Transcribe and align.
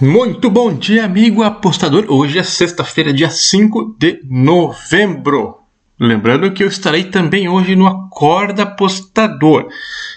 Muito 0.00 0.48
bom 0.48 0.72
dia, 0.72 1.04
amigo 1.04 1.42
apostador. 1.42 2.06
Hoje 2.08 2.38
é 2.38 2.42
sexta-feira, 2.42 3.12
dia 3.12 3.28
5 3.28 3.96
de 3.98 4.20
novembro. 4.24 5.58
Lembrando 5.98 6.50
que 6.52 6.64
eu 6.64 6.68
estarei 6.68 7.04
também 7.04 7.50
hoje 7.50 7.76
no 7.76 7.86
Acorda 7.86 8.62
Apostador. 8.62 9.68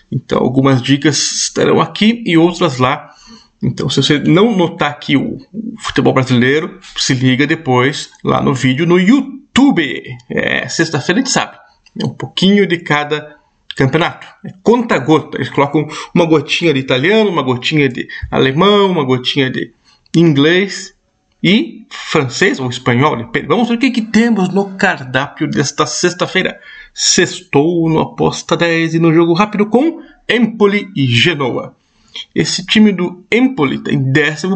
Então, 0.09 0.39
algumas 0.39 0.81
dicas 0.81 1.17
estarão 1.17 1.81
aqui 1.81 2.23
e 2.25 2.37
outras 2.37 2.77
lá. 2.77 3.09
Então, 3.61 3.89
se 3.89 4.01
você 4.01 4.19
não 4.19 4.55
notar 4.55 4.91
aqui 4.91 5.17
o, 5.17 5.37
futebol 5.79 6.13
brasileiro, 6.13 6.79
se 6.95 7.13
liga 7.13 7.45
depois 7.45 8.09
lá 8.23 8.41
no 8.41 8.53
vídeo 8.53 8.85
no 8.85 8.97
YouTube. 8.97 10.01
É, 10.29 10.65
sexta-feira 10.69 11.19
a 11.19 11.23
gente 11.23 11.33
sabe. 11.33 11.57
É 12.01 12.05
um 12.05 12.13
pouquinho 12.13 12.65
de 12.65 12.77
cada 12.77 13.35
campeonato. 13.75 14.27
É 14.45 14.51
conta 14.61 14.97
gota. 14.97 15.37
Eles 15.37 15.49
colocam 15.49 15.87
uma 16.13 16.25
gotinha 16.25 16.73
de 16.73 16.79
italiano, 16.79 17.29
uma 17.29 17.41
gotinha 17.41 17.89
de 17.89 18.07
alemão, 18.31 18.91
uma 18.91 19.03
gotinha 19.03 19.49
de 19.49 19.73
inglês 20.15 20.93
e 21.43 21.85
francês 21.89 22.59
ou 22.59 22.69
espanhol. 22.69 23.17
Vamos 23.47 23.67
ver 23.67 23.75
o 23.75 23.77
que, 23.77 23.91
que 23.91 24.01
temos 24.01 24.49
no 24.49 24.77
cardápio 24.77 25.47
desta 25.49 25.85
sexta-feira. 25.85 26.59
Sextou 26.93 27.89
no 27.89 27.99
Aposta 27.99 28.55
10 28.55 28.95
e 28.95 28.99
no 28.99 29.13
jogo 29.13 29.33
rápido 29.33 29.65
com 29.65 30.01
Empoli 30.29 30.89
e 30.95 31.05
Genoa. 31.05 31.75
Esse 32.33 32.65
time 32.65 32.91
do 32.91 33.25
Empoli 33.31 33.79
tem 33.79 33.97
11 33.97 34.47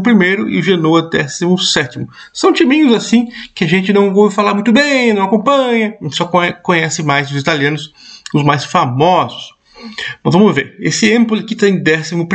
e 0.50 0.60
o 0.60 0.62
Genoa 0.62 1.10
17. 1.10 2.08
São 2.34 2.54
timinhos 2.54 2.94
assim 2.94 3.28
que 3.54 3.64
a 3.64 3.68
gente 3.68 3.92
não 3.94 4.14
ouve 4.14 4.36
falar 4.36 4.54
muito 4.54 4.72
bem, 4.72 5.14
não 5.14 5.24
acompanha, 5.24 5.96
a 6.00 6.04
gente 6.04 6.16
só 6.16 6.26
conhece 6.62 7.04
mais 7.04 7.30
os 7.32 7.38
italianos, 7.38 7.94
os 8.34 8.44
mais 8.44 8.66
famosos. 8.66 9.56
Mas 10.24 10.34
vamos 10.34 10.54
ver. 10.54 10.76
Esse 10.80 11.14
Empoli 11.14 11.44
que 11.44 11.54
está 11.54 11.68
em 11.68 11.82
11 11.82 12.26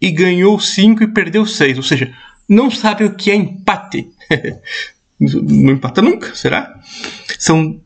e 0.00 0.10
ganhou 0.10 0.58
5 0.58 1.02
e 1.02 1.08
perdeu 1.08 1.46
6, 1.46 1.78
ou 1.78 1.82
seja, 1.82 2.12
não 2.48 2.70
sabe 2.70 3.04
o 3.04 3.14
que 3.14 3.30
é 3.30 3.34
empate. 3.34 4.10
não 5.18 5.72
empata 5.72 6.02
nunca, 6.02 6.34
será? 6.34 6.78
São, 7.38 7.80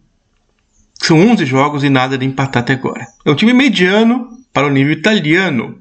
são 0.95 1.19
11 1.31 1.47
jogos 1.47 1.85
e 1.85 1.89
nada 1.89 2.19
de 2.19 2.27
empatar 2.27 2.63
até 2.63 2.73
agora. 2.73 3.07
É 3.25 3.31
um 3.31 3.35
time 3.35 3.53
mediano 3.53 4.39
para 4.53 4.67
o 4.67 4.71
nível 4.71 4.93
italiano. 4.93 5.79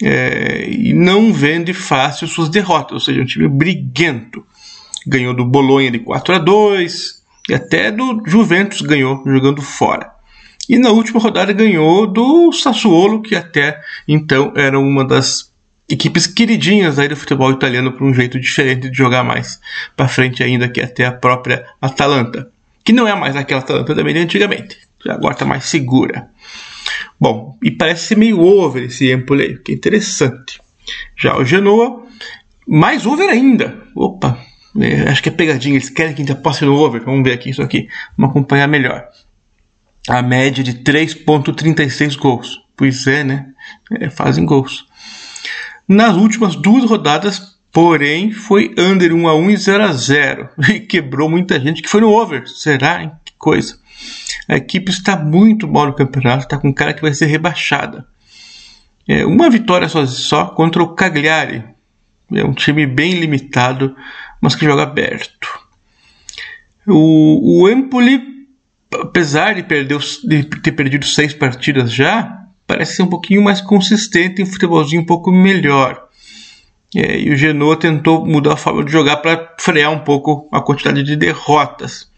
É, 0.00 0.68
e 0.68 0.92
não 0.92 1.32
vende 1.32 1.72
fácil 1.72 2.26
suas 2.26 2.48
derrotas, 2.48 2.92
ou 2.92 3.00
seja, 3.00 3.20
um 3.20 3.26
time 3.26 3.48
briguento. 3.48 4.44
Ganhou 5.06 5.34
do 5.34 5.44
Bolonha 5.44 5.90
de 5.90 5.98
4 5.98 6.34
a 6.34 6.38
2 6.38 7.22
e 7.48 7.54
até 7.54 7.90
do 7.90 8.22
Juventus 8.26 8.80
ganhou 8.80 9.22
jogando 9.26 9.60
fora. 9.60 10.12
E 10.68 10.78
na 10.78 10.90
última 10.90 11.20
rodada 11.20 11.52
ganhou 11.52 12.06
do 12.06 12.52
Sassuolo, 12.52 13.20
que 13.20 13.34
até 13.34 13.80
então 14.06 14.52
era 14.54 14.78
uma 14.78 15.04
das 15.04 15.52
equipes 15.88 16.26
queridinhas 16.26 16.98
aí 16.98 17.08
do 17.08 17.16
futebol 17.16 17.50
italiano 17.50 17.92
por 17.92 18.04
um 18.04 18.14
jeito 18.14 18.38
diferente 18.38 18.88
de 18.88 18.96
jogar 18.96 19.24
mais 19.24 19.60
para 19.96 20.08
frente 20.08 20.42
ainda 20.42 20.68
que 20.68 20.80
até 20.80 21.04
a 21.04 21.12
própria 21.12 21.66
Atalanta, 21.80 22.48
que 22.84 22.92
não 22.92 23.06
é 23.06 23.14
mais 23.14 23.36
aquela 23.36 23.60
Atalanta 23.60 23.94
de 23.94 24.18
antigamente, 24.18 24.78
agora 25.06 25.34
está 25.34 25.44
mais 25.44 25.64
segura. 25.64 26.30
Bom, 27.20 27.56
e 27.62 27.70
parece 27.70 28.06
ser 28.08 28.16
meio 28.16 28.40
over 28.40 28.84
esse 28.84 29.10
Empoli 29.12 29.42
aí, 29.42 29.58
que 29.58 29.72
é 29.72 29.74
interessante. 29.74 30.60
Já 31.16 31.36
o 31.36 31.44
Genoa, 31.44 32.04
mais 32.66 33.06
over 33.06 33.28
ainda. 33.28 33.82
Opa, 33.94 34.38
é, 34.80 35.08
acho 35.08 35.22
que 35.22 35.28
é 35.28 35.32
pegadinha, 35.32 35.76
eles 35.76 35.90
querem 35.90 36.14
que 36.14 36.22
a 36.22 36.24
gente 36.24 36.36
aposte 36.36 36.64
no 36.64 36.74
over. 36.74 37.04
Vamos 37.04 37.22
ver 37.22 37.34
aqui 37.34 37.50
isso 37.50 37.62
aqui, 37.62 37.88
vamos 38.16 38.30
acompanhar 38.30 38.66
melhor. 38.66 39.06
A 40.08 40.22
média 40.22 40.64
de 40.64 40.74
3.36 40.74 42.16
gols. 42.16 42.60
Pois 42.76 43.06
é, 43.06 43.22
né? 43.22 43.46
É, 44.00 44.10
fazem 44.10 44.44
gols. 44.44 44.86
Nas 45.86 46.16
últimas 46.16 46.56
duas 46.56 46.84
rodadas, 46.84 47.58
porém, 47.70 48.32
foi 48.32 48.74
under 48.78 49.12
1 49.12 49.28
a 49.28 49.34
1 49.36 49.50
e 49.50 49.56
0 49.56 49.84
a 49.84 49.92
0 49.92 50.48
e 50.74 50.80
quebrou 50.80 51.28
muita 51.28 51.60
gente 51.60 51.82
que 51.82 51.88
foi 51.88 52.00
no 52.00 52.10
over. 52.10 52.48
Será? 52.48 53.06
Que 53.24 53.32
coisa. 53.38 53.78
A 54.48 54.56
equipe 54.56 54.90
está 54.90 55.16
muito 55.16 55.68
mal 55.68 55.86
no 55.86 55.94
campeonato, 55.94 56.44
está 56.44 56.58
com 56.58 56.72
cara 56.72 56.92
que 56.92 57.02
vai 57.02 57.14
ser 57.14 57.26
rebaixada. 57.26 58.06
É, 59.08 59.24
uma 59.24 59.50
vitória 59.50 59.88
só, 59.88 60.04
só 60.06 60.46
contra 60.46 60.82
o 60.82 60.94
Cagliari. 60.94 61.64
É 62.32 62.44
um 62.44 62.52
time 62.52 62.86
bem 62.86 63.14
limitado, 63.14 63.94
mas 64.40 64.54
que 64.54 64.64
joga 64.64 64.84
aberto. 64.84 65.60
O, 66.86 67.62
o 67.62 67.68
Empoli, 67.68 68.20
apesar 69.00 69.54
de, 69.54 69.62
perder, 69.62 69.98
de 69.98 70.44
ter 70.44 70.72
perdido 70.72 71.04
seis 71.04 71.34
partidas 71.34 71.92
já, 71.92 72.42
parece 72.66 72.96
ser 72.96 73.02
um 73.02 73.08
pouquinho 73.08 73.42
mais 73.42 73.60
consistente, 73.60 74.42
um 74.42 74.46
futebolzinho 74.46 75.02
um 75.02 75.06
pouco 75.06 75.30
melhor. 75.30 76.08
É, 76.94 77.18
e 77.18 77.30
o 77.30 77.36
Genoa 77.36 77.76
tentou 77.76 78.26
mudar 78.26 78.54
a 78.54 78.56
forma 78.56 78.84
de 78.84 78.92
jogar 78.92 79.18
para 79.18 79.54
frear 79.58 79.90
um 79.90 80.00
pouco 80.00 80.48
a 80.52 80.60
quantidade 80.60 81.02
de 81.02 81.16
derrotas. 81.16 82.10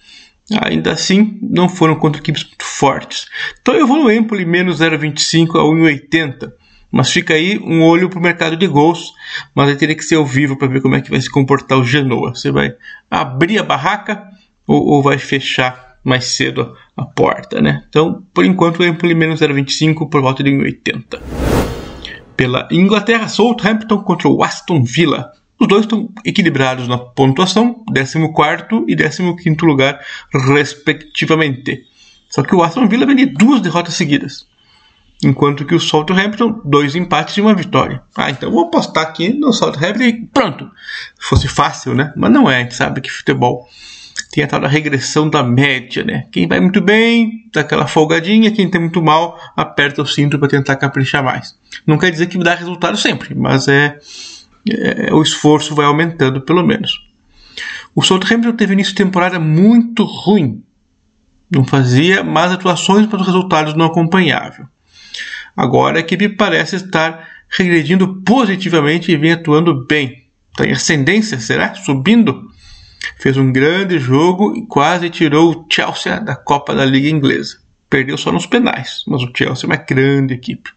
Ainda 0.63 0.93
assim, 0.93 1.39
não 1.43 1.69
foram 1.69 1.97
contra 1.97 2.21
equipes 2.21 2.45
muito 2.45 2.65
fortes. 2.65 3.27
Então 3.61 3.75
eu 3.75 3.87
vou 3.87 4.03
no 4.03 4.11
Empoli 4.11 4.45
menos 4.45 4.81
0,25 4.81 5.57
a 5.57 5.63
1,80. 5.63 6.53
Mas 6.93 7.11
fica 7.11 7.35
aí 7.35 7.59
um 7.59 7.83
olho 7.83 8.09
para 8.09 8.19
o 8.19 8.23
mercado 8.23 8.57
de 8.57 8.67
gols. 8.67 9.13
Mas 9.55 9.69
aí 9.69 9.77
teria 9.77 9.97
que 9.97 10.05
ser 10.05 10.17
ao 10.17 10.27
vivo 10.27 10.57
para 10.57 10.69
ver 10.69 10.81
como 10.81 10.95
é 10.95 11.01
que 11.01 11.11
vai 11.11 11.21
se 11.21 11.31
comportar 11.31 11.79
o 11.79 11.85
Genoa. 11.85 12.35
Você 12.35 12.53
vai 12.53 12.75
abrir 13.11 13.59
a 13.59 13.63
barraca 13.63 14.29
ou, 14.67 14.87
ou 14.87 15.03
vai 15.03 15.19
fechar 15.19 15.99
mais 16.05 16.27
cedo 16.27 16.77
a 16.97 17.05
porta, 17.05 17.61
né? 17.61 17.83
Então, 17.89 18.23
por 18.33 18.45
enquanto, 18.45 18.81
o 18.81 18.85
Empoli 18.85 19.15
menos 19.15 19.41
0,25 19.41 20.09
por 20.09 20.21
volta 20.21 20.45
de 20.45 20.51
1,80. 20.51 21.21
Pela 22.37 22.69
Inglaterra, 22.71 23.29
Southampton 23.29 24.03
contra 24.03 24.29
o 24.29 24.43
Aston 24.45 24.85
Villa. 24.85 25.33
Os 25.65 25.69
dois 25.69 25.85
estão 25.85 26.11
equilibrados 26.27 26.87
na 26.87 26.99
pontuação, 26.99 27.83
14 27.87 28.19
e 28.87 28.95
15 28.95 29.57
lugar, 29.63 29.99
respectivamente. 30.31 31.87
Só 32.29 32.43
que 32.43 32.55
o 32.55 32.63
Aston 32.63 32.87
Villa 32.87 33.07
vem 33.07 33.17
de 33.17 33.25
duas 33.25 33.63
derrotas 33.63 33.95
seguidas. 33.95 34.47
Enquanto 35.25 35.65
que 35.65 35.75
o 35.75 35.81
Southampton, 35.81 36.61
dois 36.67 36.95
empates 36.95 37.39
e 37.39 37.41
uma 37.41 37.55
vitória. 37.55 38.03
Ah, 38.15 38.29
então 38.29 38.51
vou 38.51 38.67
apostar 38.67 39.05
aqui 39.05 39.33
no 39.33 39.55
Southampton 39.55 40.03
e 40.03 40.27
pronto. 40.27 40.71
Se 41.19 41.29
fosse 41.29 41.49
fácil, 41.49 41.95
né? 41.95 42.13
Mas 42.15 42.31
não 42.31 42.51
é, 42.51 42.59
a 42.59 42.61
gente 42.61 42.75
sabe 42.75 43.01
que 43.01 43.11
futebol 43.11 43.67
tem 44.33 44.45
a 44.45 44.47
tal 44.47 44.61
da 44.61 44.69
regressão 44.69 45.31
da 45.31 45.43
média, 45.43 46.05
né? 46.05 46.27
Quem 46.31 46.47
vai 46.47 46.61
muito 46.61 46.83
bem, 46.83 47.49
dá 47.51 47.63
aquela 47.63 47.87
folgadinha, 47.87 48.51
quem 48.51 48.69
tem 48.69 48.83
muito 48.83 49.01
mal, 49.01 49.41
aperta 49.57 50.03
o 50.03 50.07
cinto 50.07 50.39
para 50.39 50.49
tentar 50.49 50.77
caprichar 50.77 51.25
mais. 51.25 51.59
Não 51.87 51.97
quer 51.97 52.11
dizer 52.11 52.27
que 52.27 52.37
dá 52.37 52.55
resultado 52.55 52.99
sempre, 52.99 53.35
mas 53.35 53.67
é, 53.67 53.99
é 54.71 55.13
o 55.13 55.23
esforço 55.23 55.75
vai 55.75 55.87
aumentando 55.87 56.41
pelo 56.41 56.65
menos. 56.65 56.93
O 57.95 58.03
Southampton 58.03 58.53
teve 58.53 58.73
início 58.73 58.93
de 58.93 59.03
temporada 59.03 59.39
muito 59.39 60.05
ruim. 60.05 60.63
Não 61.51 61.65
fazia 61.65 62.25
más 62.25 62.51
atuações, 62.51 63.07
mas 63.07 63.21
os 63.21 63.27
resultados 63.27 63.75
não 63.75 63.87
acompanhavam. 63.87 64.69
Agora 65.57 65.99
a 65.99 66.01
equipe 66.01 66.29
parece 66.31 66.77
estar 66.77 67.29
regredindo 67.49 68.23
positivamente 68.23 69.13
e 69.13 69.17
vem 69.17 69.33
atuando 69.33 69.87
bem. 69.87 70.25
Tem 70.57 70.73
ascendência, 70.73 71.39
será? 71.39 71.75
Subindo? 71.75 72.51
Fez 73.19 73.37
um 73.37 73.53
grande 73.53 73.99
jogo 73.99 74.57
e 74.57 74.67
quase 74.67 75.11
tirou 75.11 75.53
o 75.53 75.67
Chelsea 75.71 76.19
da 76.21 76.35
Copa 76.35 76.75
da 76.75 76.85
Liga 76.85 77.09
Inglesa. 77.09 77.59
Perdeu 77.89 78.17
só 78.19 78.33
nos 78.33 78.47
penais, 78.47 79.05
mas 79.07 79.23
o 79.23 79.31
Chelsea 79.35 79.65
é 79.65 79.67
uma 79.67 79.77
grande 79.77 80.35
equipe. 80.35 80.71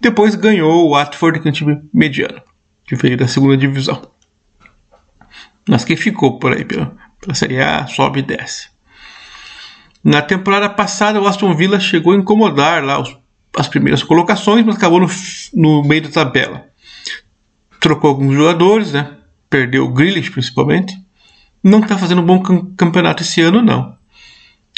Depois 0.00 0.34
ganhou 0.34 0.86
o 0.86 0.90
Watford, 0.90 1.40
que 1.40 1.46
é 1.46 1.50
um 1.50 1.54
time 1.54 1.80
mediano, 1.92 2.42
que 2.90 2.96
veio 2.96 3.16
da 3.16 3.28
segunda 3.28 3.56
divisão. 3.56 4.02
Mas 5.68 5.84
quem 5.84 5.96
ficou 5.96 6.40
por 6.40 6.52
aí 6.52 6.64
pela, 6.64 6.92
pela 7.20 7.36
Série 7.36 7.60
A 7.60 7.86
sobe 7.86 8.18
e 8.18 8.22
desce. 8.22 8.68
Na 10.02 10.20
temporada 10.20 10.68
passada, 10.68 11.20
o 11.20 11.28
Aston 11.28 11.54
Villa 11.54 11.78
chegou 11.78 12.12
a 12.12 12.16
incomodar 12.16 12.82
lá 12.82 13.00
os, 13.00 13.16
as 13.56 13.68
primeiras 13.68 14.02
colocações, 14.02 14.66
mas 14.66 14.74
acabou 14.74 14.98
no, 14.98 15.06
no 15.54 15.84
meio 15.84 16.02
da 16.02 16.08
tabela. 16.08 16.66
Trocou 17.78 18.10
alguns 18.10 18.34
jogadores, 18.34 18.92
né? 18.92 19.18
Perdeu 19.48 19.84
o 19.84 19.92
Grealish 19.92 20.30
principalmente 20.30 20.92
não 21.62 21.78
está 21.78 21.96
fazendo 21.96 22.22
um 22.22 22.26
bom 22.26 22.42
campeonato 22.76 23.22
esse 23.22 23.40
ano, 23.40 23.62
não. 23.62 23.96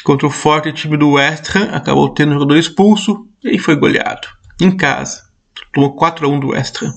Contra 0.04 0.26
o 0.26 0.30
forte 0.30 0.72
time 0.72 0.96
do 0.96 1.12
West 1.12 1.54
Ham, 1.54 1.70
acabou 1.72 2.12
tendo 2.12 2.30
um 2.30 2.34
jogador 2.34 2.56
expulso 2.56 3.28
e 3.42 3.58
foi 3.58 3.76
goleado. 3.76 4.26
Em 4.60 4.76
casa. 4.76 5.30
Tomou 5.72 5.94
4 5.94 6.26
a 6.26 6.28
1 6.28 6.40
do 6.40 6.48
West 6.48 6.82
Ham. 6.82 6.92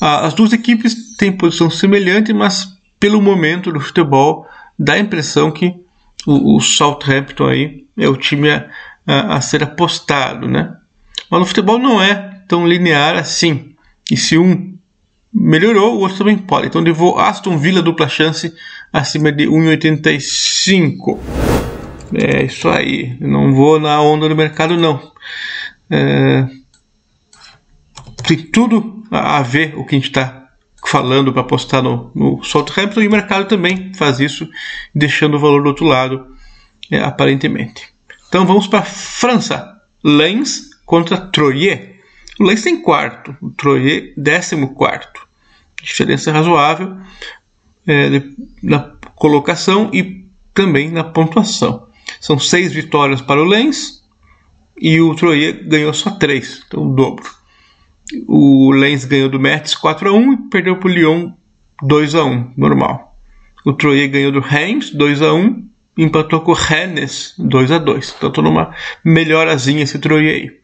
As 0.00 0.34
duas 0.34 0.52
equipes 0.52 1.16
têm 1.16 1.32
posição 1.32 1.70
semelhante, 1.70 2.32
mas 2.32 2.76
pelo 3.00 3.20
momento 3.20 3.72
do 3.72 3.80
futebol 3.80 4.46
dá 4.78 4.94
a 4.94 4.98
impressão 4.98 5.50
que 5.50 5.74
o, 6.26 6.56
o 6.56 6.60
Southampton 6.60 7.46
aí 7.46 7.86
é 7.96 8.08
o 8.08 8.16
time 8.16 8.50
a, 8.50 8.68
a, 9.06 9.40
ser 9.40 9.62
apostado, 9.62 10.46
né? 10.48 10.74
Mas 11.30 11.40
no 11.40 11.46
futebol 11.46 11.78
não 11.78 12.02
é 12.02 12.14
tão 12.46 12.66
linear 12.66 13.16
assim. 13.16 13.74
E 14.10 14.16
se 14.16 14.36
um 14.36 14.76
melhorou, 15.32 15.96
o 15.96 16.00
outro 16.00 16.18
também 16.18 16.36
pode. 16.36 16.66
Então 16.66 16.80
levou 16.80 17.18
Aston 17.18 17.58
Villa 17.58 17.82
dupla 17.82 18.08
chance 18.08 18.52
acima 18.92 19.32
de 19.32 19.46
1,85. 19.46 21.18
É 22.14 22.44
isso 22.44 22.68
aí. 22.68 23.16
não 23.20 23.52
vou 23.54 23.80
na 23.80 24.00
onda 24.00 24.28
do 24.28 24.36
mercado, 24.36 24.76
não. 24.76 25.12
É... 25.90 26.46
tem 28.26 28.38
tudo 28.38 29.04
a 29.10 29.40
ver 29.42 29.74
o 29.76 29.84
que 29.84 29.94
a 29.94 29.98
gente 29.98 30.08
está 30.08 30.50
falando 30.84 31.32
para 31.32 31.44
postar 31.44 31.82
no, 31.82 32.10
no 32.14 32.42
Southampton 32.42 33.02
e 33.02 33.08
o 33.08 33.10
mercado 33.10 33.48
também 33.48 33.92
faz 33.94 34.20
isso, 34.20 34.48
deixando 34.94 35.36
o 35.36 35.40
valor 35.40 35.62
do 35.62 35.68
outro 35.68 35.84
lado, 35.84 36.26
é, 36.90 37.00
aparentemente. 37.00 37.88
Então 38.28 38.46
vamos 38.46 38.66
para 38.66 38.82
França. 38.82 39.72
Lens 40.04 40.70
contra 40.84 41.16
Troyes. 41.16 41.96
O 42.38 42.44
Lens 42.44 42.62
tem 42.62 42.80
quarto, 42.80 43.36
o 43.40 43.50
Troyes 43.50 44.12
décimo 44.16 44.74
quarto. 44.74 45.26
Diferença 45.82 46.32
razoável 46.32 46.96
é, 47.86 48.22
na 48.62 48.92
colocação 49.14 49.90
e 49.92 50.26
também 50.52 50.90
na 50.90 51.04
pontuação. 51.04 51.88
São 52.20 52.38
seis 52.38 52.72
vitórias 52.72 53.20
para 53.20 53.42
o 53.42 53.44
Lens 53.44 54.02
e 54.78 55.00
o 55.00 55.14
Troyes 55.14 55.66
ganhou 55.66 55.92
só 55.92 56.10
três, 56.10 56.62
então 56.66 56.84
o 56.84 56.94
dobro. 56.94 57.28
O 58.26 58.70
Lens 58.70 59.04
ganhou 59.04 59.28
do 59.28 59.40
Metz 59.40 59.74
4 59.74 60.08
a 60.08 60.12
1 60.12 60.32
e 60.32 60.36
perdeu 60.48 60.76
para 60.76 60.88
o 60.88 60.92
Lyon 60.92 61.32
2 61.82 62.14
a 62.14 62.24
1 62.24 62.52
normal. 62.56 63.16
O 63.64 63.72
Troyes 63.72 64.10
ganhou 64.10 64.30
do 64.30 64.40
Reims 64.40 64.90
2 64.90 65.22
a 65.22 65.32
1 65.32 65.68
e 65.98 66.04
empatou 66.04 66.40
com 66.40 66.52
o 66.52 66.54
Rennes 66.54 67.34
2 67.38 67.72
a 67.72 67.78
2 67.78 68.14
Então 68.16 68.28
estou 68.28 68.44
numa 68.44 68.74
melhorazinha 69.04 69.82
esse 69.82 69.98
Troyes 69.98 70.32
aí. 70.32 70.60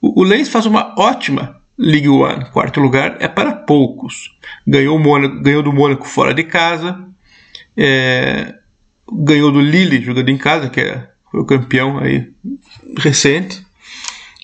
O, 0.00 0.22
o 0.22 0.24
Lens 0.24 0.48
faz 0.48 0.66
uma 0.66 0.94
ótima 0.98 1.58
Ligue 1.78 2.08
1, 2.08 2.50
quarto 2.52 2.80
lugar, 2.80 3.18
é 3.20 3.28
para 3.28 3.52
poucos. 3.52 4.36
Ganhou, 4.66 5.00
ganhou 5.40 5.62
do 5.62 5.72
Mônaco 5.72 6.08
fora 6.08 6.34
de 6.34 6.42
casa, 6.42 7.06
é, 7.76 8.52
ganhou 9.12 9.52
do 9.52 9.60
Lille 9.60 10.02
jogando 10.02 10.28
em 10.28 10.36
casa, 10.36 10.68
que 10.68 10.80
é, 10.80 11.08
foi 11.30 11.40
o 11.40 11.44
campeão 11.44 11.98
aí 11.98 12.32
recente 12.96 13.64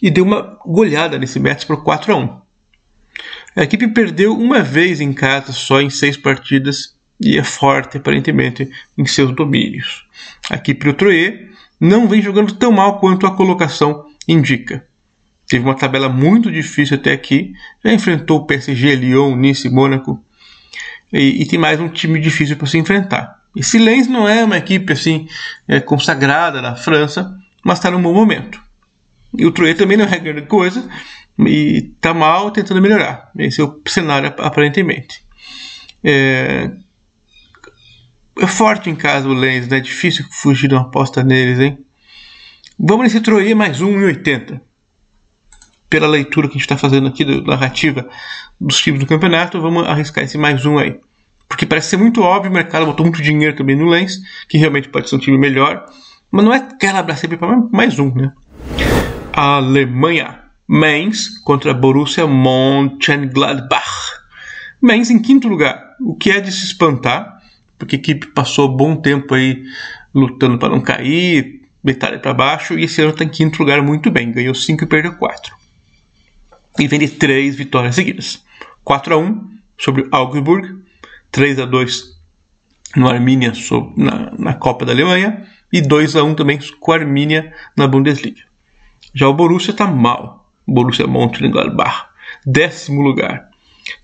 e 0.03 0.11
deu 0.11 0.25
uma 0.25 0.59
goleada 0.65 1.19
nesse 1.19 1.39
Mets 1.39 1.65
por 1.65 1.83
4 1.83 2.13
a 2.13 2.17
1. 2.17 2.41
A 3.57 3.63
equipe 3.63 3.89
perdeu 3.89 4.37
uma 4.37 4.63
vez 4.63 5.01
em 5.01 5.13
casa 5.13 5.53
só 5.53 5.81
em 5.81 5.89
seis 5.89 6.17
partidas 6.17 6.95
e 7.21 7.39
é 7.39 7.45
forte 7.45 7.97
aparentemente 7.97 8.69
em 8.99 9.07
seus 9.07 9.35
domínios. 9.35 10.05
A 10.51 10.57
equipe 10.57 10.85
do 10.85 10.95
Troyes 10.95 11.51
não 11.81 12.09
vem 12.09 12.21
jogando 12.21 12.55
tão 12.55 12.73
mal 12.73 12.99
quanto 12.99 13.27
a 13.27 13.37
colocação 13.37 14.07
indica. 14.27 14.85
Teve 15.49 15.65
uma 15.65 15.77
tabela 15.77 16.09
muito 16.09 16.51
difícil 16.51 16.97
até 16.97 17.13
aqui, 17.13 17.53
já 17.85 17.93
enfrentou 17.93 18.39
o 18.39 18.47
PSG, 18.47 18.97
Lyon, 18.97 19.37
Nice, 19.37 19.69
Mônaco 19.69 20.25
e, 21.13 21.43
e 21.43 21.47
tem 21.47 21.59
mais 21.59 21.79
um 21.79 21.89
time 21.89 22.19
difícil 22.19 22.57
para 22.57 22.67
se 22.67 22.79
enfrentar. 22.79 23.43
Esse 23.55 23.79
Lens 23.79 24.09
não 24.09 24.29
é 24.29 24.43
uma 24.43 24.59
equipe 24.59 24.93
assim 24.93 25.29
é, 25.69 25.79
consagrada 25.79 26.61
na 26.61 26.75
França, 26.75 27.39
mas 27.65 27.79
está 27.79 27.91
num 27.91 28.03
bom 28.03 28.13
momento. 28.13 28.64
E 29.37 29.47
o 29.47 29.53
Troyes 29.53 29.77
também 29.77 29.97
não 29.97 30.05
é 30.05 30.19
grande 30.19 30.47
coisa 30.47 30.89
e 31.39 31.93
está 31.95 32.15
mal 32.15 32.51
tentando 32.51 32.81
melhorar. 32.81 33.31
Esse 33.39 33.61
é 33.61 33.65
o 33.65 33.81
cenário 33.87 34.33
aparentemente. 34.39 35.25
É, 36.03 36.71
é 38.39 38.47
forte 38.47 38.91
em 38.91 38.95
casa 38.95 39.29
o 39.29 39.33
Lens, 39.33 39.69
né? 39.69 39.79
É 39.79 39.81
difícil 39.81 40.25
fugir 40.31 40.69
de 40.69 40.75
uma 40.75 40.83
aposta 40.83 41.23
neles, 41.23 41.59
hein? 41.59 41.79
Vamos 42.79 43.05
nesse 43.05 43.21
Troyes 43.21 43.55
mais 43.55 43.81
1,80. 43.81 44.61
Pela 45.89 46.09
leitura 46.09 46.49
que 46.49 46.55
a 46.55 46.59
gente 46.59 46.63
está 46.63 46.77
fazendo 46.77 47.09
aqui 47.09 47.25
da 47.25 47.41
narrativa 47.41 48.09
dos 48.61 48.81
times 48.81 49.01
do 49.01 49.07
campeonato, 49.07 49.61
vamos 49.61 49.87
arriscar 49.87 50.25
esse 50.25 50.37
mais 50.37 50.65
um 50.67 50.79
aí. 50.79 50.99
Porque 51.49 51.67
parece 51.67 51.91
ser 51.91 51.97
muito 51.99 52.21
óbvio, 52.21 52.51
o 52.51 52.55
mercado 52.55 52.87
botou 52.87 53.07
muito 53.07 53.23
dinheiro 53.23 53.55
também 53.55 53.77
no 53.77 53.87
Lens, 53.87 54.19
que 54.49 54.59
realmente 54.59 54.89
pode 54.89 55.09
ser 55.09 55.17
um 55.17 55.21
time 55.21 55.39
melhor, 55.39 55.87
mas 56.31 56.45
não 56.45 56.53
é 56.53 56.57
aquela 56.57 57.15
sempre 57.15 57.37
para 57.37 57.57
mais 57.71 57.99
um, 57.99 58.13
né? 58.13 58.33
Alemanha. 59.37 60.43
Mainz 60.67 61.41
contra 61.41 61.75
Borussia 61.75 62.27
Mönchengladbach. 62.27 64.23
Mainz 64.81 65.11
em 65.11 65.21
quinto 65.21 65.49
lugar, 65.49 65.97
o 66.01 66.15
que 66.15 66.31
é 66.31 66.41
de 66.41 66.53
se 66.53 66.67
espantar, 66.67 67.43
porque 67.77 67.97
a 67.97 67.99
equipe 67.99 68.29
passou 68.29 68.69
bom 68.69 68.97
tempo 68.97 69.35
aí 69.35 69.65
lutando 70.15 70.59
para 70.59 70.69
não 70.69 70.81
cair, 70.81 71.63
metade 71.83 72.19
para 72.19 72.33
baixo, 72.33 72.79
e 72.79 72.85
esse 72.85 73.01
ano 73.01 73.11
está 73.11 73.25
em 73.25 73.29
quinto 73.29 73.59
lugar 73.59 73.83
muito 73.83 74.11
bem, 74.11 74.31
ganhou 74.31 74.55
5 74.55 74.85
e 74.85 74.87
perdeu 74.87 75.15
4. 75.17 75.55
E 76.79 76.87
vem 76.87 77.01
de 77.01 77.09
3 77.09 77.57
vitórias 77.57 77.97
seguidas. 77.97 78.43
4 78.85 79.15
a 79.15 79.19
1 79.19 79.51
sobre 79.77 80.07
Augsburg, 80.13 80.83
3 81.33 81.59
a 81.59 81.67
2 81.67 82.15
no 82.97 83.09
Arminia 83.09 83.53
na, 83.97 84.33
na 84.39 84.55
Copa 84.55 84.85
da 84.85 84.93
Alemanha 84.93 85.45
e 85.73 85.81
2 85.81 86.15
a 86.15 86.23
1 86.23 86.35
também 86.37 86.59
com 86.79 86.93
a 86.93 86.95
Arminia 86.95 87.53
na 87.77 87.89
Bundesliga. 87.89 88.54
Já 89.13 89.29
o 89.29 89.35
Borussia 89.35 89.73
está 89.73 89.87
mal. 89.87 90.51
Borussia 90.67 91.07
Mönchengladbach, 91.07 92.07
décimo 92.47 93.03
lugar. 93.03 93.49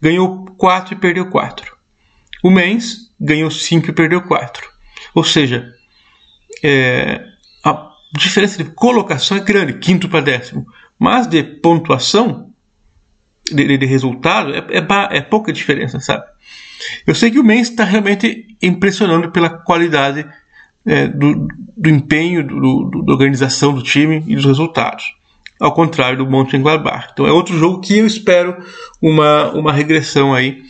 Ganhou 0.00 0.44
4 0.56 0.94
e 0.94 0.96
perdeu 0.96 1.30
4. 1.30 1.76
O 2.42 2.50
Mainz 2.50 3.10
ganhou 3.18 3.50
5 3.50 3.90
e 3.90 3.92
perdeu 3.92 4.22
4. 4.22 4.68
Ou 5.14 5.24
seja, 5.24 5.72
é, 6.62 7.24
a 7.64 7.90
diferença 8.16 8.62
de 8.62 8.70
colocação 8.70 9.36
é 9.36 9.40
grande, 9.40 9.74
quinto 9.74 10.08
para 10.08 10.20
décimo. 10.20 10.66
Mas 10.98 11.26
de 11.26 11.42
pontuação, 11.42 12.52
de, 13.50 13.78
de 13.78 13.86
resultado, 13.86 14.52
é, 14.54 14.58
é, 14.58 15.16
é, 15.16 15.20
pouca 15.22 15.52
diferença, 15.52 15.98
sabe? 16.00 16.24
Eu 17.06 17.14
sei 17.14 17.30
que 17.30 17.38
o 17.38 17.44
Mainz 17.44 17.70
está 17.70 17.84
realmente 17.84 18.56
impressionando 18.62 19.30
pela 19.30 19.50
qualidade 19.50 20.26
é, 20.86 21.06
do, 21.06 21.46
do, 21.76 21.88
empenho, 21.88 22.46
do, 22.46 22.84
do, 22.84 23.02
da 23.02 23.12
organização 23.12 23.74
do 23.74 23.82
time 23.82 24.24
e 24.26 24.34
dos 24.34 24.44
resultados. 24.44 25.14
Ao 25.58 25.72
contrário 25.74 26.18
do 26.18 26.30
Mönchengladbach. 26.30 27.08
Então 27.12 27.26
é 27.26 27.32
outro 27.32 27.56
jogo 27.58 27.80
que 27.80 27.98
eu 27.98 28.06
espero 28.06 28.56
uma, 29.00 29.50
uma 29.52 29.72
regressão 29.72 30.32
aí, 30.32 30.62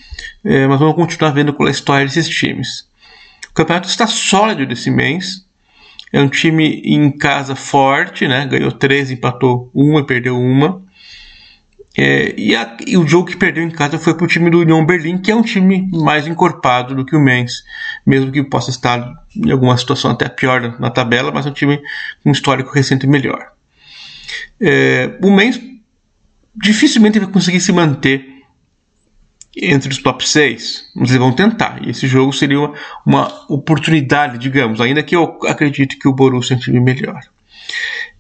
é, 0.45 0.67
mas 0.67 0.81
vamos 0.81 0.97
continuar 0.97 1.31
vendo 1.31 1.53
qual 1.53 1.69
é 1.69 1.71
a 1.71 1.73
história 1.73 2.07
desses 2.07 2.29
times. 2.29 2.89
O 3.51 3.55
campeonato 3.55 3.89
está 3.89 4.07
sólido 4.07 4.67
desse 4.67 4.91
mês. 4.91 5.45
É 6.13 6.21
um 6.21 6.29
time 6.29 6.83
em 6.85 7.11
casa 7.11 7.55
forte, 7.55 8.27
né? 8.27 8.47
Ganhou 8.47 8.73
13, 8.73 9.15
empatou 9.15 9.71
uma 9.73 10.01
e 10.01 10.05
perdeu 10.05 10.37
uma. 10.37 10.83
É, 11.97 12.35
e, 12.39 12.55
a, 12.55 12.77
e, 12.87 12.97
o 12.97 13.07
jogo 13.07 13.29
que 13.29 13.37
perdeu 13.37 13.65
em 13.65 13.71
casa 13.71 13.99
foi 13.99 14.15
para 14.15 14.25
o 14.25 14.29
time 14.29 14.49
do 14.49 14.61
União 14.61 14.85
Berlim, 14.87 15.19
que 15.19 15.31
é 15.31 15.35
um 15.35 15.43
time 15.43 15.89
mais 15.93 16.27
encorpado 16.27 16.95
do 16.95 17.05
que 17.05 17.17
o 17.17 17.21
Mainz, 17.23 17.65
mesmo 18.07 18.33
que 18.33 18.43
possa 18.43 18.71
estar 18.71 19.25
em 19.37 19.51
alguma 19.51 19.77
situação 19.77 20.11
até 20.11 20.29
pior 20.29 20.79
na, 20.79 20.91
tabela, 20.91 21.31
mas 21.31 21.47
é 21.47 21.51
um 21.51 21.53
time 21.53 21.79
com 22.23 22.31
um 22.31 22.33
histórico 22.33 22.73
recente 22.73 23.07
melhor. 23.07 23.53
É, 24.61 25.19
o 25.23 25.31
Mainz 25.31 25.61
dificilmente 26.55 27.19
vai 27.19 27.31
conseguir 27.31 27.61
se 27.61 27.73
manter 27.73 28.29
entre 29.57 29.91
os 29.91 29.99
top 29.99 30.27
6, 30.27 30.93
mas 30.95 31.11
eles 31.11 31.21
vão 31.21 31.33
tentar, 31.33 31.81
e 31.85 31.91
esse 31.91 32.07
jogo 32.07 32.33
seria 32.33 32.61
uma, 32.61 32.75
uma 33.05 33.45
oportunidade, 33.49 34.39
digamos, 34.39 34.81
ainda 34.81 35.03
que 35.03 35.17
eu 35.17 35.39
acredite 35.47 35.99
que 35.99 36.09
o 36.09 36.13
Borussia 36.13 36.55
é 36.55 36.57
um 36.57 36.61
time 36.61 36.81
melhor. 36.81 37.21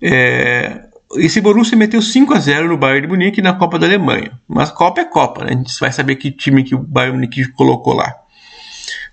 É, 0.03 0.91
esse 1.17 1.41
Borussia 1.41 1.77
meteu 1.77 2.01
5 2.01 2.33
a 2.35 2.39
0 2.39 2.69
no 2.69 2.77
Bayern 2.77 3.03
de 3.03 3.09
Munique 3.09 3.43
na 3.43 3.55
Copa 3.55 3.79
da 3.79 3.87
Alemanha. 3.87 4.39
Mas 4.47 4.71
Copa 4.71 5.01
é 5.01 5.05
Copa, 5.05 5.45
né? 5.45 5.53
A 5.53 5.57
gente 5.57 5.79
vai 5.81 5.93
saber 5.93 6.17
que 6.17 6.31
time 6.31 6.63
que 6.63 6.75
o 6.75 6.79
Bayern 6.79 7.13
de 7.13 7.19
Munique 7.19 7.53
colocou 7.53 7.95
lá. 7.95 8.15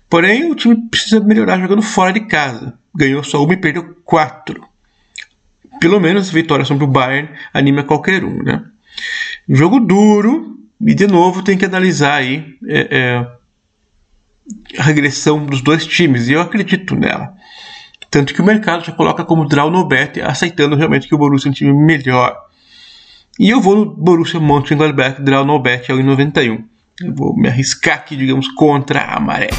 Porém, 0.08 0.50
o 0.50 0.54
time 0.54 0.88
precisa 0.88 1.20
melhorar 1.20 1.60
jogando 1.60 1.82
fora 1.82 2.12
de 2.12 2.20
casa. 2.20 2.78
Ganhou 2.94 3.22
só 3.22 3.44
uma 3.44 3.52
e 3.52 3.56
perdeu 3.56 3.96
quatro. 4.04 4.66
Pelo 5.80 6.00
menos 6.00 6.28
a 6.28 6.32
vitória 6.32 6.64
sobre 6.64 6.84
o 6.84 6.88
Bayern 6.88 7.28
anima 7.52 7.84
qualquer 7.84 8.24
um, 8.24 8.42
né? 8.42 8.64
Jogo 9.48 9.80
duro, 9.80 10.58
e 10.80 10.94
de 10.94 11.06
novo 11.06 11.42
tem 11.42 11.56
que 11.56 11.64
analisar 11.64 12.14
aí 12.14 12.56
é, 12.66 12.88
é, 12.90 14.78
a 14.78 14.82
regressão 14.82 15.44
dos 15.44 15.60
dois 15.60 15.86
times, 15.86 16.28
e 16.28 16.32
eu 16.32 16.40
acredito 16.40 16.94
nela. 16.94 17.34
Tanto 18.10 18.32
que 18.32 18.40
o 18.40 18.44
mercado 18.44 18.84
já 18.84 18.92
coloca 18.92 19.24
como 19.24 19.46
draw 19.46 19.70
no 19.70 19.86
bet, 19.86 20.20
aceitando 20.20 20.74
realmente 20.74 21.06
que 21.06 21.14
o 21.14 21.18
Borussia 21.18 21.48
é 21.48 21.50
um 21.50 21.54
time 21.54 21.72
melhor. 21.72 22.36
E 23.38 23.50
eu 23.50 23.60
vou 23.60 23.76
no 23.76 23.86
Borussia 23.86 24.40
Mönchengladbach 24.40 25.22
draw 25.22 25.44
no 25.44 25.60
bet 25.60 25.92
ao 25.92 25.98
91. 25.98 26.64
Eu 27.00 27.14
vou 27.14 27.36
me 27.36 27.48
arriscar 27.48 27.96
aqui, 27.96 28.16
digamos, 28.16 28.48
contra 28.48 29.02
a 29.02 29.20
maré. 29.20 29.50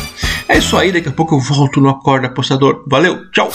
É 0.49 0.57
isso 0.57 0.75
aí, 0.75 0.91
daqui 0.91 1.07
a 1.07 1.11
pouco 1.11 1.35
eu 1.35 1.39
volto 1.39 1.79
no 1.79 1.89
Acorda 1.89 2.25
Apostador. 2.25 2.83
Valeu, 2.87 3.29
tchau! 3.29 3.51